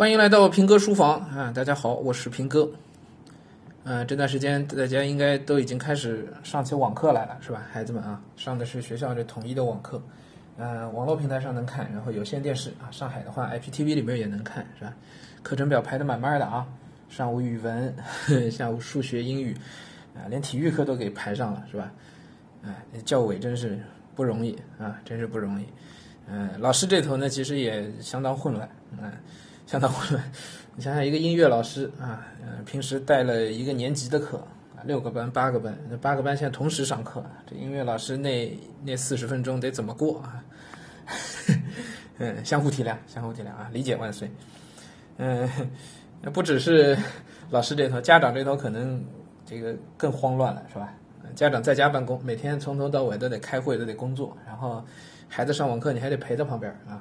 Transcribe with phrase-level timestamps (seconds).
[0.00, 1.52] 欢迎来到平哥书房啊！
[1.54, 2.66] 大家好，我是平哥。
[3.84, 7.66] 呃，这段时间大家应该都已经开始上起网课来了，是吧？
[7.70, 10.02] 孩子们啊，上的是学校这统一的网课，
[10.56, 14.94] 呃，网络平台上能看，然后有线电视啊，上海的话，IPTV 里面也能看，是吧？
[15.42, 16.66] 课程表排的满满的啊，
[17.10, 17.94] 上午语文，
[18.50, 19.54] 下午数学、英语，
[20.14, 21.92] 啊，连体育课都给排上了，是吧？
[22.64, 22.74] 哎，
[23.04, 23.78] 教委真是
[24.16, 25.66] 不容易啊，真是不容易。
[26.26, 28.66] 嗯，老师这头呢，其实也相当混乱，
[28.98, 29.12] 嗯。
[29.70, 30.32] 相当混乱，
[30.74, 34.36] 你想想，一个音乐老师啊，呃，平时带了一个年级的课
[34.74, 40.42] 啊，六个班、八个班，那八个班现在同时上课，这音乐老师那那四十分钟得怎么过啊？
[42.18, 44.28] 嗯，相互体谅，相互体谅啊，理解万岁。
[45.18, 45.48] 嗯，
[46.32, 46.98] 不只是
[47.50, 49.00] 老师这头，家长这头可能
[49.46, 50.92] 这个更慌乱了，是吧？
[51.36, 54.84] 家长在家办公，每天从头到尾都得开会，都得工作，然后
[55.28, 57.00] 孩子上网课，你还得陪在旁边啊。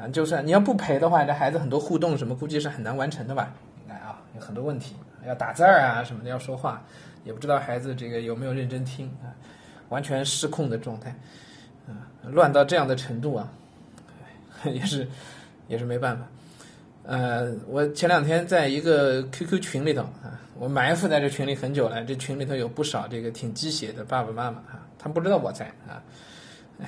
[0.00, 3.52] 啊，就算你要不陪的话，这孩子很多互动什么，估计是很难完成的吧？
[3.82, 6.82] 应该啊，有很多问题，要打字儿啊什么的，要说话，
[7.22, 9.28] 也不知道孩子这个有没有认真听啊，
[9.90, 11.14] 完全失控的状态，
[11.86, 13.52] 啊，乱到这样的程度啊，
[14.64, 15.06] 也是
[15.68, 16.26] 也是没办法。
[17.02, 26.00] 呃，我前两天在一个 QQ 群里头啊，我埋伏在这群里很久了，这群里头有不少这个挺鸡血的爸爸妈妈啊，他们不知道我在啊。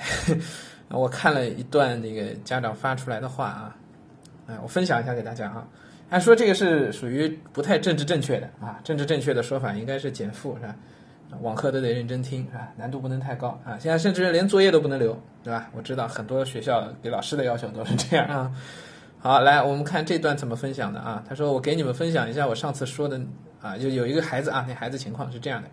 [0.89, 3.75] 我看了一段那个家长发出来的话啊，
[4.47, 5.67] 哎，我分享一下给大家啊。
[6.09, 10.75] 按说这个是属于不太政治正确的啊，政治正确的说法应该是减负是吧？
[11.41, 12.67] 网课都得认真听是吧？
[12.77, 13.79] 难度不能太高啊。
[13.79, 15.69] 现在甚至连作业都不能留，对吧？
[15.75, 18.51] 我知道很多学校给老师的要求都是这样啊。
[19.17, 21.23] 好，来我们看这段怎么分享的啊？
[21.27, 23.19] 他说我给你们分享一下我上次说的
[23.59, 25.67] 啊，就有一个孩子啊，那孩子情况是这样的，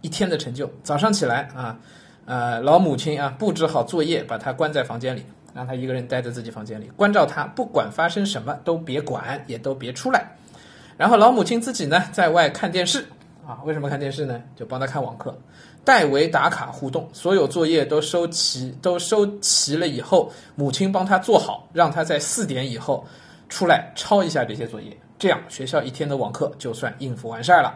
[0.00, 1.78] 一天的成就，早上起来啊。
[2.24, 10.24] 呃，老母亲啊，布置好作业，把他关在房间里，让他一个人待在自己房间里，关照他，不管发生什么都别管，也都别出来。
[10.96, 13.04] 然后老母亲自己呢，在外看电视
[13.44, 13.58] 啊。
[13.64, 14.40] 为什么看电视呢？
[14.54, 15.36] 就帮他看网课，
[15.84, 23.04] 代为打卡互动，所有作业都收齐，都收齐了以后，母亲帮他做好，让他在四点以后
[23.48, 27.74] 出来抄一下这些作业，这样学校一天的网课就算应付完事儿了。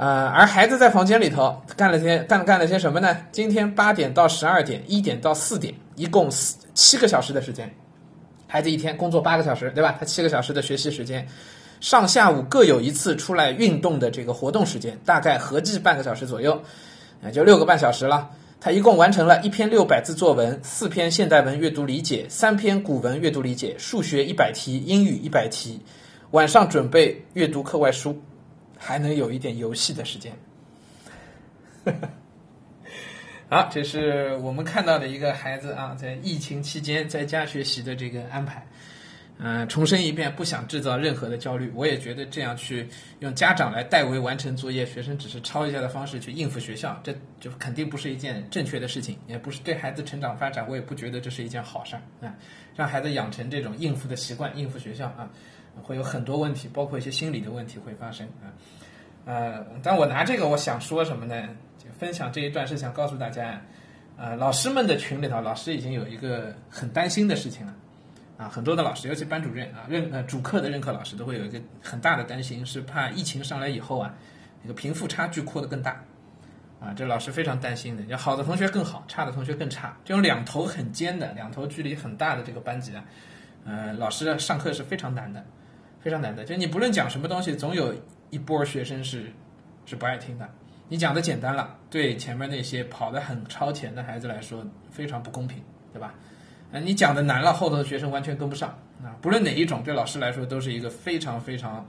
[0.00, 3.14] 呃，而孩子在房间里头干了些干干了些什么呢？
[3.30, 7.70] 今天八点到十二点，一点到四点，一共四七个小时的时间。
[8.46, 9.94] 孩子一天工作八个小时，对吧？
[10.00, 11.28] 他七个小时的学习时间，
[11.80, 16.58] 上下午各有一次出来运动的这个活动时间，大概合计半个小时左右，
[17.22, 18.30] 也就六个半小时了。
[18.58, 25.78] 他一共完成了一篇六百字作文，四篇现代文阅读理解，三篇古文阅读理解，数学一百题，英语一百题。
[26.30, 28.18] 晚上准备阅读课外书。
[28.82, 30.32] 还能有一点游戏的时间，
[33.50, 38.66] 好，这是我们看到的一个孩子啊，在疫情期间在家学习的这个安排。
[39.42, 41.72] 嗯，重申一遍，不想制造任何的焦虑。
[41.74, 42.86] 我也觉得这样去
[43.20, 52.34] 用家长来代为完成作业，学生只是抄一下的方式去应付学校，这就肯定不是一件正确的事情，也不是对孩子成长发展，我也不觉得这是一件好事儿啊。
[52.76, 55.30] 让孩子养成这种应付的习惯，应付学校啊。
[55.82, 58.52] 会有很多问题，包括一些心理的问题会发生啊，
[59.24, 61.48] 呃，但我拿这个我想说什么呢？
[61.78, 63.60] 就分享这一段是想告诉大家，
[64.16, 67.74] 呃，老师们的群里头，老师已经有一个很担心的事情了，
[68.36, 74.14] 啊，很多的老师，尤其班主任啊，任呃主课的任课老师都会有一个很大的担心，是怕疫情上来以后啊，
[74.62, 76.02] 这个贫富差距扩得更大，
[76.80, 83.04] 啊，这老师非常担心的，要好的同学更好，差的同学更差，这种两头很尖的，两头距离很大的这个班级啊，
[83.64, 85.42] 呃，老师上课是非常难的。
[86.00, 87.94] 非常难的，就你不论讲什么东西，总有
[88.30, 89.30] 一波学生是
[89.84, 90.48] 是不爱听的。
[90.88, 95.62] 你讲的简单了，对前面那些跑得很超前的孩子来说非常不公平，
[95.92, 96.14] 对吧？
[96.72, 98.70] 啊，你讲的难了，后头的学生完全跟不上
[99.02, 99.14] 啊。
[99.20, 101.86] 不论哪一种，对老师来说都是一个非常非常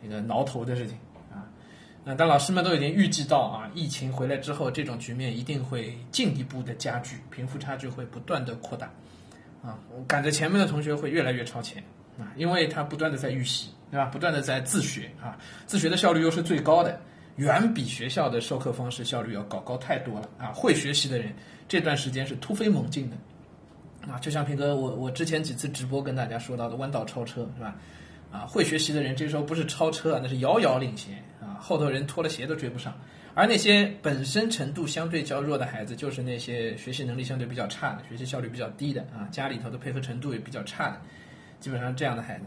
[0.00, 0.96] 那个挠头的事情
[1.30, 1.44] 啊。
[2.04, 8.90] 那但老师们都已经预计到啊，疫情回来之后，这种局面一定会进一步的加剧，贫富差距会不断的扩大
[9.62, 9.78] 啊。
[10.06, 11.82] 赶着前面的同学会越来越超前。
[12.18, 14.06] 啊，因为他不断的在预习，对吧？
[14.06, 17.00] 不断的在自学啊，自学的效率又是最高的，
[17.36, 20.52] 远比学校的授课方式效率要高高太多了啊！
[20.52, 21.32] 会学习的人
[21.68, 23.16] 这段时间是突飞猛进的
[24.12, 24.18] 啊！
[24.18, 27.76] 就像平哥我我之前几次直播跟大家说到的弯道超车是吧？
[28.32, 31.56] 啊，会学习的人这时候不是超车，那是遥遥领先啊！
[31.60, 32.92] 后头人脱了鞋都追不上，
[33.34, 41.00] 而那些本身程度相对较弱的孩子，就是那些学习能力相对比较差的，学习效率比较低的啊，家里头的配合程度也比较差的。
[41.60, 42.44] 基本上这样的孩子，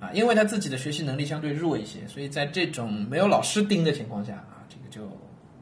[0.00, 5.10] 啊，因为他自己的学习能力相对弱一些，所以在这种没有老师盯的情况下啊，这个就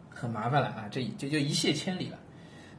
[0.08, 2.18] 很麻烦了啊，这这就一泻千里了。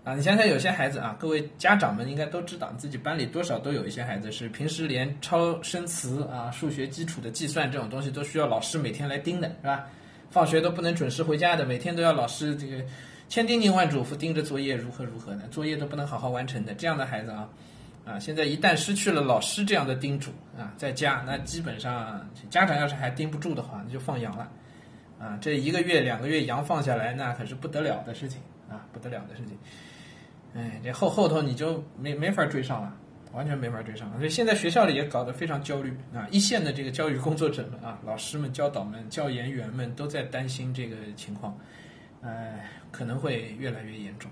[0.04, 9.86] 啊，你想想有些孩子啊，各位家长们应该都知道，自己班里多少都有一些孩子是平时连超生词啊、数学基础的计算这种东西都需要老师每天来盯的，是吧？
[10.30, 12.82] 放学都不能准时回家的，每天都要老师这个
[13.28, 17.50] 千叮咛万嘱咐盯着作业如何如何的，作业都不能好好完成的这样的孩子啊，
[18.08, 24.50] 啊，现在一旦失去了老师这样的叮嘱啊，在家那基本上家长要是还盯不住的话，那就放羊了，
[25.20, 28.40] 啊，这一个月两个月羊放下来，那可是不得了的事情
[28.70, 29.58] 啊，不得了的事情。
[30.56, 32.96] 哎，这后后头你就没没法追上了，
[33.34, 34.18] 完全没法追上了。
[34.18, 41.58] 所以现在学校里也搞得非常焦虑啊，一线的这个教育工作者们啊，老师们、教导们、教研员们都在担心这个情况，
[42.22, 44.32] 呃，可能会越来越严重。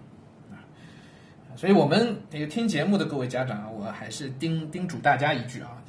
[1.56, 5.82] 所以我们这个听节目的各位家长啊，我还是叮叮嘱大家一句啊，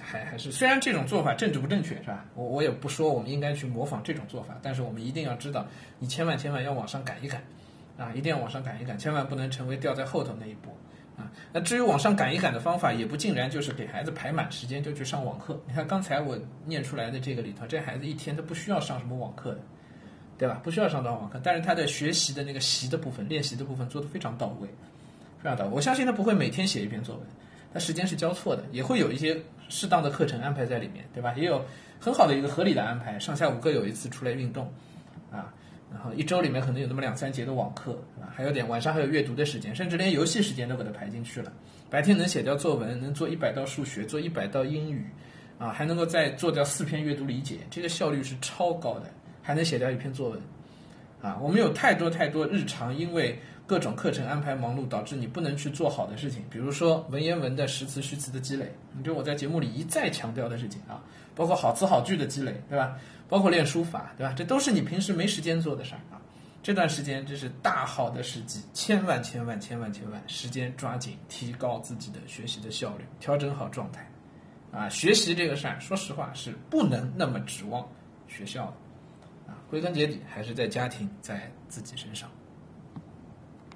[0.00, 2.24] 还还是虽然这种做法政治不正确是吧？
[2.34, 5.66] 我我也不说我们应该去模仿这种做法，但是我们一定要知道，
[5.98, 7.42] 你千万千万要往上赶一赶。
[7.98, 10.72] 啊，一定要往上赶一赶，千万不能成为掉在后头那一波
[11.14, 11.30] 啊！
[11.52, 15.60] 那至于往上赶一赶的方法，也不尽然就是给孩子排满时间就去上网课。
[15.68, 19.60] 你看刚才我念出来的这个里头，这孩子一天他不需要上什么网课的，
[20.38, 20.58] 对吧？
[20.64, 24.68] 不需要上到网课，但是他的学习的那个习的部分、练习的部分做得非常到位，
[25.42, 25.70] 非常到位。
[25.72, 27.26] 我相信他不会每天写一篇作文，
[27.74, 29.36] 他时间是交错的，也会有一些
[29.68, 31.34] 适当的课程安排在里面，对吧？
[31.36, 31.64] 也有
[31.98, 34.72] 很好的一个合理的安排，上下午各有一次出来运动，
[35.30, 35.52] 啊。
[35.92, 38.32] 然后一周里面可能有那么两三节的网课，啊？
[38.34, 41.52] 还有点晚上还有阅读的时间，甚至连游戏时间都给它排进去了。
[41.90, 45.04] 白天能写掉作文，能做一百道数学，做一百道英语，
[45.58, 49.10] 啊，还能够再做掉四篇阅读理解，这个效率是超高的，
[49.42, 50.40] 还能写掉一篇作文，
[51.20, 53.38] 啊，我们有太多太多日常因为
[53.72, 61.02] 各种课程安排忙碌导致你不能去做好的事情，比如说文言文的实词虚词的积累，你就我在节目里一再强调的事情啊，
[61.34, 62.98] 包括好词好句的积累，对吧？
[63.30, 64.34] 包括练书法，对吧？
[64.36, 66.20] 这都是你平时没时间做的事儿啊。
[66.62, 74.06] 这段时间这是大好的时机，千万千万千万千万时间抓紧，提高自己的学习的效率，调整好状态。
[74.70, 77.88] 啊，学习这个事儿，说实话是不能那么指望
[78.28, 79.50] 学校的。
[79.50, 82.28] 啊，归根结底还是在家庭，在自己身上。